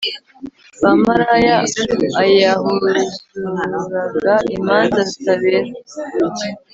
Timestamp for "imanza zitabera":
4.55-5.59